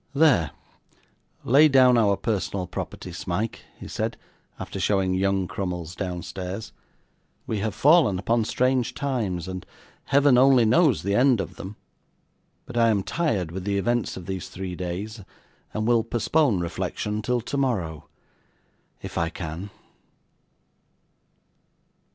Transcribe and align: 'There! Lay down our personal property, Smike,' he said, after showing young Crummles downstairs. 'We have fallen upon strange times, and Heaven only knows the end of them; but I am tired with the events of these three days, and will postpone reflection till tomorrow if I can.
'There! 0.15 0.49
Lay 1.43 1.67
down 1.67 1.95
our 1.95 2.17
personal 2.17 2.65
property, 2.65 3.11
Smike,' 3.11 3.65
he 3.79 3.87
said, 3.87 4.17
after 4.59 4.79
showing 4.79 5.13
young 5.13 5.47
Crummles 5.47 5.93
downstairs. 5.95 6.73
'We 7.45 7.59
have 7.59 7.75
fallen 7.75 8.17
upon 8.17 8.43
strange 8.45 8.95
times, 8.95 9.47
and 9.47 9.63
Heaven 10.05 10.39
only 10.39 10.65
knows 10.65 11.03
the 11.03 11.13
end 11.13 11.39
of 11.39 11.55
them; 11.57 11.75
but 12.65 12.77
I 12.77 12.89
am 12.89 13.03
tired 13.03 13.51
with 13.51 13.63
the 13.63 13.77
events 13.77 14.17
of 14.17 14.25
these 14.25 14.49
three 14.49 14.73
days, 14.75 15.21
and 15.71 15.85
will 15.85 16.03
postpone 16.03 16.61
reflection 16.61 17.21
till 17.21 17.39
tomorrow 17.39 18.09
if 19.03 19.19
I 19.19 19.29
can. 19.29 19.69